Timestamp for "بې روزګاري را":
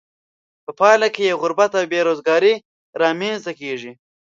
1.91-3.09